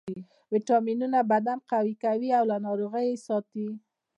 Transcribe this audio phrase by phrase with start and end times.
[0.53, 3.67] ویټامینونه بدن قوي کوي او له ناروغیو یې ساتي